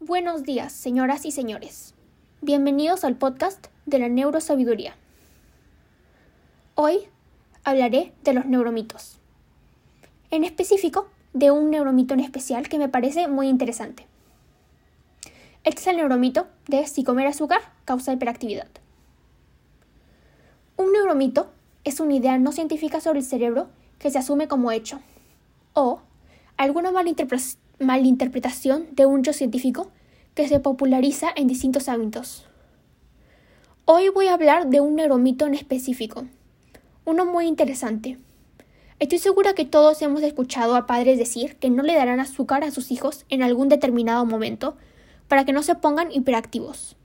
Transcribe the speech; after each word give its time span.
Buenos 0.00 0.42
días, 0.42 0.74
señoras 0.74 1.24
y 1.24 1.30
señores. 1.30 1.94
Bienvenidos 2.42 3.02
al 3.02 3.16
podcast 3.16 3.68
de 3.86 3.98
la 3.98 4.10
neurosabiduría. 4.10 4.94
Hoy 6.74 7.08
hablaré 7.64 8.12
de 8.22 8.34
los 8.34 8.44
neuromitos. 8.44 9.16
En 10.30 10.44
específico, 10.44 11.08
de 11.32 11.50
un 11.50 11.70
neuromito 11.70 12.12
en 12.12 12.20
especial 12.20 12.68
que 12.68 12.78
me 12.78 12.90
parece 12.90 13.26
muy 13.26 13.48
interesante. 13.48 14.06
Este 15.64 15.80
es 15.80 15.86
el 15.86 15.96
neuromito 15.96 16.46
de 16.68 16.86
si 16.86 17.02
comer 17.02 17.26
azúcar 17.26 17.62
causa 17.86 18.12
hiperactividad. 18.12 18.68
Un 20.76 20.92
neuromito 20.92 21.50
es 21.84 22.00
una 22.00 22.14
idea 22.14 22.36
no 22.36 22.52
científica 22.52 23.00
sobre 23.00 23.20
el 23.20 23.24
cerebro 23.24 23.68
que 23.98 24.10
se 24.10 24.18
asume 24.18 24.46
como 24.46 24.72
hecho, 24.72 25.00
o 25.72 26.02
alguna 26.58 26.90
malinterpretación 26.90 27.65
de 28.92 29.04
un 29.04 29.20
hecho 29.20 29.34
científico 29.34 29.90
que 30.34 30.48
se 30.48 30.60
populariza 30.60 31.28
en 31.36 31.46
distintos 31.46 31.90
ámbitos. 31.90 32.46
Hoy 33.84 34.08
voy 34.08 34.28
a 34.28 34.32
hablar 34.32 34.70
de 34.70 34.80
un 34.80 34.94
neuromito 34.94 35.44
en 35.44 35.52
específico, 35.52 36.24
uno 37.04 37.26
muy 37.26 37.46
interesante. 37.46 38.18
Estoy 38.98 39.18
segura 39.18 39.52
que 39.52 39.66
todos 39.66 40.00
hemos 40.00 40.22
escuchado 40.22 40.74
a 40.74 40.86
padres 40.86 41.18
decir 41.18 41.56
que 41.56 41.68
no 41.68 41.82
le 41.82 41.94
darán 41.94 42.18
azúcar 42.18 42.64
a 42.64 42.70
sus 42.70 42.90
hijos 42.90 43.26
en 43.28 43.42
algún 43.42 43.68
determinado 43.68 44.24
momento 44.24 44.78
para 45.28 45.44
que 45.44 45.52
no 45.52 45.62
se 45.62 45.74
pongan 45.74 46.10
hiperactivos. 46.10 46.96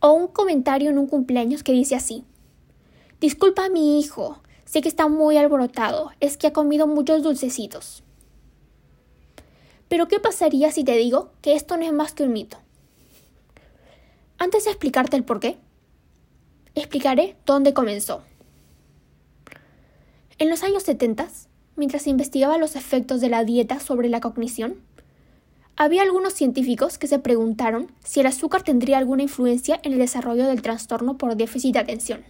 O 0.00 0.14
un 0.14 0.26
comentario 0.26 0.90
en 0.90 0.98
un 0.98 1.06
cumpleaños 1.06 1.62
que 1.62 1.70
dice 1.70 1.94
así 1.94 2.24
Disculpa 3.20 3.66
a 3.66 3.70
mi 3.70 4.00
hijo, 4.00 4.42
sé 4.64 4.80
que 4.80 4.88
está 4.88 5.06
muy 5.06 5.36
alborotado, 5.36 6.10
es 6.18 6.36
que 6.36 6.48
ha 6.48 6.52
comido 6.52 6.88
muchos 6.88 7.22
dulcecitos. 7.22 8.02
Pero 9.88 10.08
¿qué 10.08 10.20
pasaría 10.20 10.70
si 10.70 10.84
te 10.84 10.96
digo 10.96 11.30
que 11.40 11.54
esto 11.54 11.76
no 11.76 11.84
es 11.84 11.92
más 11.92 12.12
que 12.12 12.24
un 12.24 12.32
mito? 12.32 12.58
Antes 14.38 14.64
de 14.64 14.70
explicarte 14.70 15.16
el 15.16 15.24
por 15.24 15.40
qué, 15.40 15.56
explicaré 16.74 17.36
dónde 17.44 17.74
comenzó. 17.74 18.22
En 20.38 20.50
los 20.50 20.62
años 20.62 20.84
70, 20.84 21.28
mientras 21.74 22.06
investigaba 22.06 22.58
los 22.58 22.76
efectos 22.76 23.20
de 23.20 23.28
la 23.28 23.44
dieta 23.44 23.80
sobre 23.80 24.08
la 24.08 24.20
cognición, 24.20 24.76
había 25.76 26.02
algunos 26.02 26.32
científicos 26.32 26.98
que 26.98 27.06
se 27.06 27.18
preguntaron 27.18 27.90
si 28.04 28.20
el 28.20 28.26
azúcar 28.26 28.62
tendría 28.62 28.98
alguna 28.98 29.22
influencia 29.22 29.80
en 29.82 29.92
el 29.92 29.98
desarrollo 29.98 30.46
del 30.46 30.62
trastorno 30.62 31.16
por 31.18 31.36
déficit 31.36 31.74
de 31.74 31.78
atención. 31.78 32.24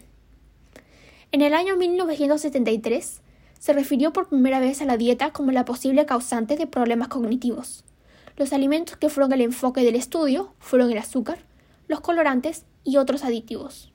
En 1.32 1.42
el 1.42 1.54
año 1.54 1.76
1973 1.76 3.20
se 3.58 3.72
refirió 3.72 4.12
por 4.12 4.28
primera 4.28 4.60
vez 4.60 4.80
a 4.82 4.84
la 4.84 4.96
dieta 4.96 5.32
como 5.32 5.52
la 5.52 5.64
posible 5.64 6.06
causante 6.06 6.56
de 6.56 6.66
problemas 6.66 7.08
cognitivos. 7.08 7.84
Los 8.36 8.52
alimentos 8.52 8.96
que 8.96 9.08
fueron 9.08 9.32
el 9.32 9.40
enfoque 9.40 9.82
del 9.82 9.96
estudio 9.96 10.54
fueron 10.58 10.90
el 10.90 10.98
azúcar, 10.98 11.38
los 11.88 12.00
colorantes 12.00 12.64
y 12.84 12.96
otros 12.96 13.24
aditivos. 13.24 13.92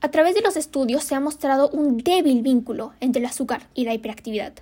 A 0.00 0.10
través 0.10 0.34
de 0.34 0.42
los 0.42 0.56
estudios 0.56 1.02
se 1.02 1.14
ha 1.14 1.20
mostrado 1.20 1.70
un 1.70 1.96
débil 1.98 2.42
vínculo 2.42 2.92
entre 3.00 3.20
el 3.20 3.26
azúcar 3.26 3.68
y 3.74 3.84
la 3.84 3.94
hiperactividad. 3.94 4.52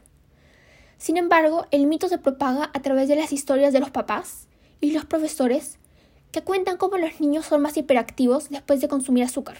Sin 0.98 1.18
embargo, 1.18 1.66
el 1.72 1.86
mito 1.86 2.08
se 2.08 2.18
propaga 2.18 2.70
a 2.72 2.80
través 2.80 3.08
de 3.08 3.16
las 3.16 3.32
historias 3.32 3.72
de 3.72 3.80
los 3.80 3.90
papás 3.90 4.48
y 4.80 4.92
los 4.92 5.04
profesores 5.04 5.78
que 6.32 6.42
cuentan 6.42 6.78
cómo 6.78 6.96
los 6.96 7.20
niños 7.20 7.46
son 7.46 7.60
más 7.60 7.76
hiperactivos 7.76 8.48
después 8.48 8.80
de 8.80 8.88
consumir 8.88 9.24
azúcar. 9.24 9.58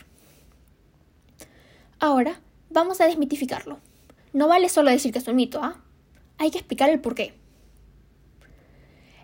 Ahora, 1.98 2.40
vamos 2.70 3.00
a 3.00 3.06
desmitificarlo. 3.06 3.78
No 4.32 4.48
vale 4.48 4.68
solo 4.68 4.90
decir 4.90 5.12
que 5.12 5.18
es 5.18 5.28
un 5.28 5.36
mito, 5.36 5.62
¿ah? 5.62 5.82
Hay 6.38 6.50
que 6.50 6.58
explicar 6.58 6.90
el 6.90 7.00
porqué. 7.00 7.34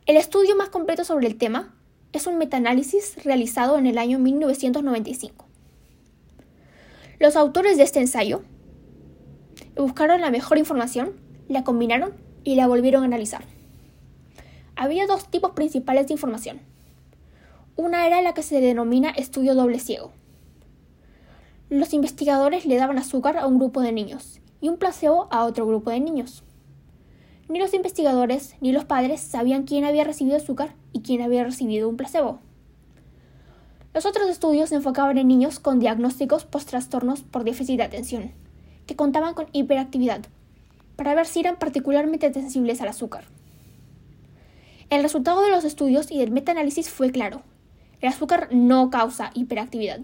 El 0.06 0.16
estudio 0.16 0.56
más 0.56 0.68
completo 0.68 1.04
sobre 1.04 1.26
el 1.26 1.36
tema 1.36 1.74
es 2.12 2.26
un 2.26 2.38
metaanálisis 2.38 3.22
realizado 3.24 3.78
en 3.78 3.86
el 3.86 3.98
año 3.98 4.18
1995. 4.18 5.46
Los 7.18 7.36
autores 7.36 7.76
de 7.76 7.84
este 7.84 8.00
ensayo 8.00 8.42
buscaron 9.76 10.20
la 10.20 10.30
mejor 10.30 10.58
información, 10.58 11.12
la 11.48 11.64
combinaron 11.64 12.14
y 12.44 12.56
la 12.56 12.66
volvieron 12.66 13.02
a 13.02 13.06
analizar. 13.06 13.44
Había 14.74 15.06
dos 15.06 15.30
tipos 15.30 15.52
principales 15.52 16.08
de 16.08 16.14
información. 16.14 16.60
Una 17.76 18.06
era 18.06 18.20
la 18.22 18.34
que 18.34 18.42
se 18.42 18.60
denomina 18.60 19.10
estudio 19.10 19.54
doble 19.54 19.78
ciego, 19.78 20.12
los 21.78 21.94
investigadores 21.94 22.66
le 22.66 22.76
daban 22.76 22.98
azúcar 22.98 23.38
a 23.38 23.46
un 23.46 23.58
grupo 23.58 23.80
de 23.80 23.92
niños 23.92 24.40
y 24.60 24.68
un 24.68 24.76
placebo 24.76 25.28
a 25.30 25.44
otro 25.44 25.66
grupo 25.66 25.90
de 25.90 26.00
niños. 26.00 26.42
Ni 27.48 27.58
los 27.58 27.72
investigadores 27.72 28.56
ni 28.60 28.72
los 28.72 28.84
padres 28.84 29.22
sabían 29.22 29.62
quién 29.62 29.84
había 29.84 30.04
recibido 30.04 30.36
azúcar 30.36 30.74
y 30.92 31.00
quién 31.00 31.22
había 31.22 31.44
recibido 31.44 31.88
un 31.88 31.96
placebo. 31.96 32.40
Los 33.94 34.04
otros 34.04 34.28
estudios 34.28 34.68
se 34.68 34.74
enfocaban 34.74 35.16
en 35.16 35.28
niños 35.28 35.60
con 35.60 35.80
diagnósticos 35.80 36.44
post-trastornos 36.44 37.22
por 37.22 37.42
déficit 37.42 37.78
de 37.78 37.84
atención, 37.84 38.32
que 38.86 38.96
contaban 38.96 39.32
con 39.32 39.46
hiperactividad, 39.52 40.20
para 40.96 41.14
ver 41.14 41.26
si 41.26 41.40
eran 41.40 41.56
particularmente 41.56 42.32
sensibles 42.34 42.82
al 42.82 42.88
azúcar. 42.88 43.24
El 44.90 45.02
resultado 45.02 45.42
de 45.42 45.50
los 45.50 45.64
estudios 45.64 46.10
y 46.10 46.18
del 46.18 46.32
metaanálisis 46.32 46.90
fue 46.90 47.10
claro. 47.10 47.42
El 48.02 48.10
azúcar 48.10 48.48
no 48.52 48.90
causa 48.90 49.30
hiperactividad 49.34 50.02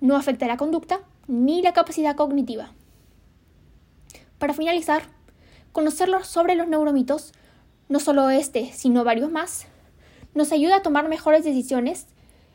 no 0.00 0.16
afecta 0.16 0.46
la 0.46 0.56
conducta 0.56 1.00
ni 1.26 1.62
la 1.62 1.72
capacidad 1.72 2.16
cognitiva. 2.16 2.72
Para 4.38 4.54
finalizar, 4.54 5.04
conocerlo 5.72 6.22
sobre 6.24 6.54
los 6.54 6.68
neuromitos, 6.68 7.32
no 7.88 8.00
solo 8.00 8.30
este, 8.30 8.72
sino 8.72 9.04
varios 9.04 9.30
más, 9.30 9.66
nos 10.34 10.52
ayuda 10.52 10.76
a 10.76 10.82
tomar 10.82 11.08
mejores 11.08 11.44
decisiones 11.44 12.06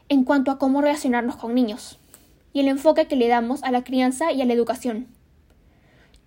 en 0.09 0.23
cuanto 0.23 0.51
a 0.51 0.59
cómo 0.59 0.81
relacionarnos 0.81 1.35
con 1.35 1.55
niños 1.55 1.97
y 2.53 2.59
el 2.59 2.67
enfoque 2.67 3.07
que 3.07 3.15
le 3.15 3.27
damos 3.27 3.63
a 3.63 3.71
la 3.71 3.83
crianza 3.83 4.31
y 4.31 4.41
a 4.41 4.45
la 4.45 4.53
educación. 4.53 5.07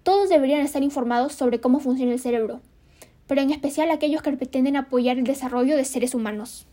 Todos 0.02 0.28
deberían 0.28 0.60
estar 0.60 0.82
informados 0.82 1.32
sobre 1.32 1.60
cómo 1.60 1.80
funciona 1.80 2.12
el 2.12 2.20
cerebro, 2.20 2.60
pero 3.26 3.40
en 3.40 3.50
especial 3.50 3.90
aquellos 3.90 4.22
que 4.22 4.32
pretenden 4.32 4.76
apoyar 4.76 5.18
el 5.18 5.24
desarrollo 5.24 5.76
de 5.76 5.84
seres 5.84 6.14
humanos. 6.14 6.66